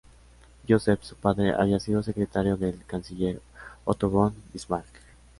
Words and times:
Joseph, 0.67 1.03
su 1.03 1.15
padre, 1.15 1.53
había 1.53 1.79
sido 1.79 2.01
secretario 2.01 2.57
del 2.57 2.83
canciller 2.85 3.39
Otto 3.85 4.09
von 4.09 4.33
Bismarck. 4.51 4.89